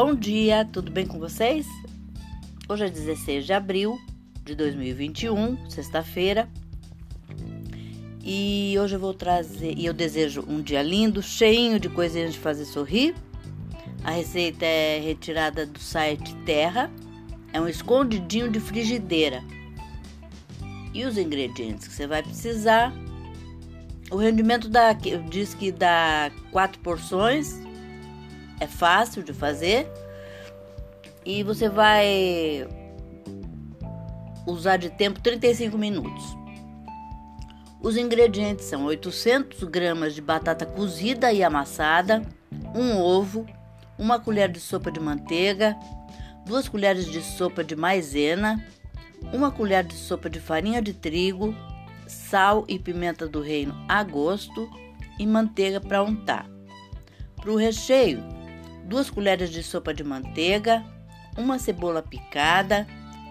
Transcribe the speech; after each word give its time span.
Bom 0.00 0.14
dia, 0.14 0.64
tudo 0.64 0.92
bem 0.92 1.04
com 1.04 1.18
vocês? 1.18 1.66
Hoje 2.68 2.84
é 2.84 2.88
16 2.88 3.44
de 3.44 3.52
abril 3.52 3.98
de 4.44 4.54
2021, 4.54 5.68
sexta-feira. 5.68 6.48
E 8.22 8.76
hoje 8.78 8.94
eu 8.94 9.00
vou 9.00 9.12
trazer, 9.12 9.76
e 9.76 9.86
eu 9.86 9.92
desejo 9.92 10.44
um 10.46 10.62
dia 10.62 10.82
lindo, 10.82 11.20
cheinho 11.20 11.80
de 11.80 11.88
coisinhas 11.88 12.32
de 12.32 12.38
fazer 12.38 12.64
sorrir. 12.64 13.12
A 14.04 14.12
receita 14.12 14.64
é 14.64 15.00
retirada 15.00 15.66
do 15.66 15.80
site 15.80 16.32
Terra. 16.46 16.88
É 17.52 17.60
um 17.60 17.66
escondidinho 17.66 18.48
de 18.48 18.60
frigideira. 18.60 19.42
E 20.94 21.04
os 21.04 21.18
ingredientes 21.18 21.88
que 21.88 21.94
você 21.94 22.06
vai 22.06 22.22
precisar. 22.22 22.92
O 24.12 24.16
rendimento 24.16 24.68
da, 24.68 24.92
diz 24.92 25.54
que 25.54 25.72
dá 25.72 26.30
quatro 26.52 26.78
porções 26.82 27.66
é 28.60 28.66
fácil 28.66 29.22
de 29.22 29.32
fazer 29.32 29.90
e 31.24 31.42
você 31.42 31.68
vai 31.68 32.66
usar 34.46 34.76
de 34.76 34.90
tempo 34.90 35.20
35 35.20 35.76
minutos. 35.76 36.24
Os 37.80 37.96
ingredientes 37.96 38.64
são 38.64 38.84
800 38.86 39.62
gramas 39.64 40.14
de 40.14 40.20
batata 40.20 40.66
cozida 40.66 41.32
e 41.32 41.44
amassada, 41.44 42.22
um 42.74 42.96
ovo, 42.96 43.46
uma 43.96 44.18
colher 44.18 44.50
de 44.50 44.58
sopa 44.58 44.90
de 44.90 44.98
manteiga, 44.98 45.76
duas 46.44 46.68
colheres 46.68 47.06
de 47.06 47.20
sopa 47.20 47.62
de 47.62 47.76
maisena, 47.76 48.64
uma 49.32 49.50
colher 49.50 49.84
de 49.84 49.94
sopa 49.94 50.28
de 50.28 50.40
farinha 50.40 50.82
de 50.82 50.92
trigo, 50.92 51.54
sal 52.06 52.64
e 52.66 52.78
pimenta 52.78 53.28
do 53.28 53.40
reino 53.40 53.74
a 53.88 54.02
gosto 54.02 54.68
e 55.18 55.26
manteiga 55.26 55.80
para 55.80 56.02
untar. 56.02 56.48
Para 57.36 57.52
o 57.52 57.56
recheio, 57.56 58.37
2 58.88 59.10
colheres 59.10 59.50
de 59.50 59.62
sopa 59.62 59.92
de 59.92 60.02
manteiga, 60.02 60.82
uma 61.36 61.58
cebola 61.58 62.02
picada, 62.02 62.86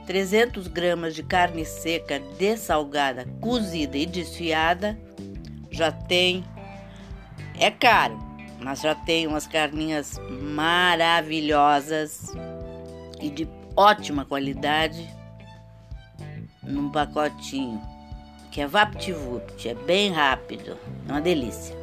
300 0.06 0.68
gramas 0.68 1.16
de 1.16 1.24
carne 1.24 1.66
seca 1.66 2.20
dessalgada, 2.38 3.26
cozida 3.42 3.98
e 3.98 4.06
desfiada. 4.06 4.96
Já 5.72 5.92
tem, 5.92 6.46
é 7.60 7.72
caro, 7.72 8.20
mas 8.60 8.82
já 8.82 8.94
tem 8.94 9.26
umas 9.26 9.48
carninhas 9.48 10.22
maravilhosas 10.30 12.32
e 13.20 13.32
de 13.32 13.50
ótima 13.76 14.26
qualidade 14.26 15.10
num 16.62 16.92
pacotinho 16.92 17.82
que 18.52 18.62
é 18.62 18.68
VaptVupt, 18.68 19.68
é 19.68 19.74
bem 19.74 20.12
rápido, 20.12 20.78
é 21.08 21.12
uma 21.12 21.22
delícia. 21.22 21.76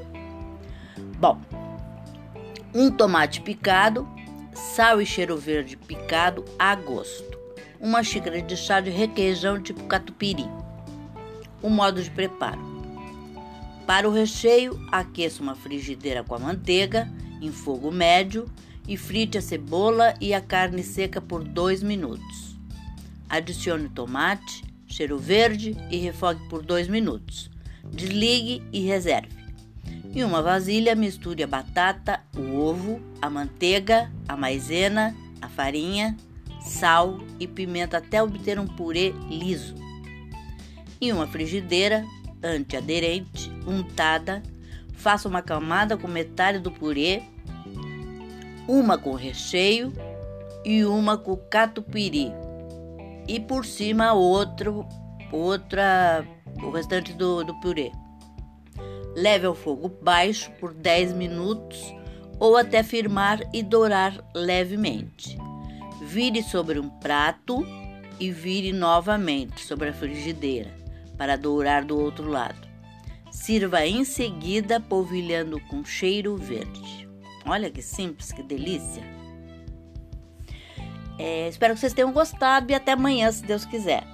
Bom, 1.19 1.41
um 2.75 2.91
tomate 2.91 3.41
picado, 3.41 4.09
sal 4.53 5.01
e 5.01 5.07
cheiro 5.07 5.37
verde 5.37 5.77
picado 5.77 6.45
a 6.59 6.75
gosto, 6.75 7.39
uma 7.81 8.03
xícara 8.03 8.43
de 8.43 8.57
chá 8.57 8.81
de 8.81 8.91
requeijão 8.91 9.63
tipo 9.63 9.85
catupiry. 9.85 10.45
O 11.63 11.71
modo 11.71 12.03
de 12.03 12.11
preparo: 12.11 12.61
para 13.87 14.09
o 14.09 14.13
recheio, 14.13 14.79
aqueça 14.91 15.41
uma 15.41 15.55
frigideira 15.55 16.25
com 16.25 16.35
a 16.35 16.39
manteiga 16.39 17.09
em 17.41 17.53
fogo 17.53 17.93
médio 17.93 18.51
e 18.89 18.97
frite 18.97 19.39
a 19.39 19.43
cebola 19.43 20.15
e 20.21 20.35
a 20.35 20.41
carne 20.41 20.83
seca 20.83 21.21
por 21.21 21.45
2 21.45 21.83
minutos. 21.83 22.57
Adicione 23.29 23.87
o 23.87 23.91
tomate, 23.91 24.65
cheiro 24.87 25.17
verde 25.17 25.77
e 25.91 25.97
refogue 25.99 26.49
por 26.49 26.63
2 26.63 26.89
minutos. 26.89 27.51
Desligue 27.85 28.63
e 28.73 28.81
reserve. 28.81 29.44
Em 30.15 30.23
uma 30.23 30.41
vasilha, 30.41 30.95
misture 30.95 31.43
a 31.43 31.47
batata, 31.47 32.21
o 32.37 32.57
ovo, 32.57 33.01
a 33.21 33.29
manteiga, 33.29 34.13
a 34.29 34.37
maisena, 34.37 35.13
a 35.43 35.49
farinha, 35.49 36.17
sal 36.61 37.19
e 37.41 37.49
pimenta 37.49 37.99
até 37.99 38.23
obter 38.23 38.57
um 38.61 38.67
purê 38.67 39.13
liso. 39.29 39.75
Em 41.01 41.13
uma 41.13 41.27
frigideira 41.27 42.05
antiaderente, 42.41 43.51
untada, 43.67 44.41
faça 44.93 45.29
uma 45.29 45.43
camada 45.43 45.97
com 45.97 46.07
metade 46.07 46.61
do 46.61 46.71
purê, 46.71 47.25
uma 48.69 48.97
com 48.97 49.15
recheio 49.15 49.93
e 50.65 50.85
uma 50.85 51.19
com 51.19 51.37
catupiry. 51.37 52.33
E 53.27 53.41
por 53.41 53.67
cima 53.67 54.13
outro, 54.13 54.87
outra, 55.33 56.25
o 56.63 56.71
restante 56.71 57.13
do, 57.13 57.43
do 57.43 57.53
purê. 57.61 57.91
Leve 59.15 59.47
ao 59.47 59.55
fogo 59.55 59.89
baixo 60.03 60.51
por 60.61 60.75
10 60.75 61.13
minutos 61.13 61.95
ou 62.39 62.57
até 62.57 62.83
firmar 62.83 63.41
e 63.53 63.63
dourar 63.63 64.19
levemente. 64.35 65.39
Vire 66.03 66.43
sobre 66.43 66.79
um 66.79 66.89
prato 66.89 67.65
e 68.19 68.31
vire 68.31 68.73
novamente 68.73 69.65
sobre 69.65 69.89
a 69.89 69.93
frigideira 69.93 70.75
para 71.17 71.37
dourar 71.37 71.85
do 71.85 71.99
outro 71.99 72.29
lado. 72.29 72.69
Sirva 73.31 73.87
em 73.87 74.05
seguida 74.05 74.81
polvilhando 74.81 75.61
com 75.69 75.85
cheiro 75.85 76.37
verde. 76.37 77.09
Olha 77.47 77.71
que 77.71 77.83
simples, 77.83 78.33
que 78.33 78.43
delícia! 78.43 79.03
É, 81.19 81.49
espero 81.49 81.75
que 81.75 81.81
vocês 81.81 81.93
tenham 81.93 82.13
gostado 82.13 82.73
e 82.73 82.75
até 82.75 82.93
amanhã, 82.93 83.31
se 83.31 83.45
Deus 83.45 83.65
quiser. 83.65 84.14